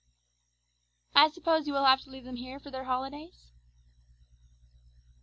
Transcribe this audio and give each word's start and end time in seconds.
"I 1.13 1.29
suppose 1.29 1.67
you 1.67 1.73
will 1.73 1.85
have 1.85 2.01
to 2.01 2.09
leave 2.09 2.23
them 2.23 2.37
here 2.37 2.59
for 2.59 2.71
their 2.71 2.85
holidays?" 2.85 3.51